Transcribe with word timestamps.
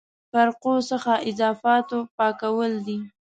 فرقو 0.31 0.73
څخه 0.89 1.13
اضافاتو 1.29 1.97
پاکول 2.17 2.71
دي. 2.85 2.97